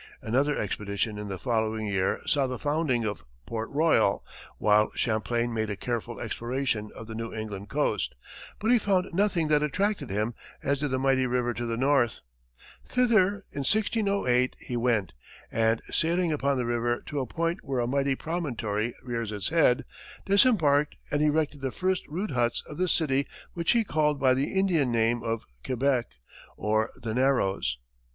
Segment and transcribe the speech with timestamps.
[0.23, 4.25] Another expedition in the following year saw the founding of Port Royal,
[4.57, 8.15] while Champlain made a careful exploration of the New England coast,
[8.57, 10.33] but he found nothing that attracted him
[10.63, 12.21] as did the mighty river to the north.
[12.83, 15.13] Thither, in 1608, he went,
[15.51, 19.85] and sailing up the river to a point where a mighty promontory rears its head,
[20.25, 24.51] disembarked and erected the first rude huts of the city which he called by the
[24.51, 26.07] Indian name of Quebec,
[26.57, 27.77] or "The Narrows."